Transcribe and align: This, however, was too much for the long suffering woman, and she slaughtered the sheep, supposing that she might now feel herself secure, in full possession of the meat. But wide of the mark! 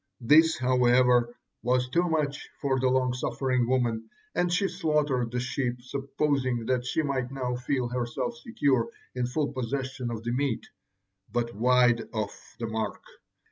This, 0.21 0.57
however, 0.57 1.35
was 1.61 1.87
too 1.91 2.09
much 2.09 2.49
for 2.59 2.79
the 2.79 2.89
long 2.89 3.13
suffering 3.13 3.67
woman, 3.67 4.09
and 4.33 4.51
she 4.51 4.67
slaughtered 4.67 5.29
the 5.31 5.39
sheep, 5.39 5.75
supposing 5.83 6.65
that 6.65 6.85
she 6.87 7.03
might 7.03 7.29
now 7.29 7.55
feel 7.55 7.87
herself 7.87 8.35
secure, 8.37 8.89
in 9.13 9.27
full 9.27 9.53
possession 9.53 10.09
of 10.09 10.23
the 10.23 10.31
meat. 10.31 10.65
But 11.31 11.53
wide 11.53 12.01
of 12.15 12.31
the 12.57 12.65
mark! 12.65 13.03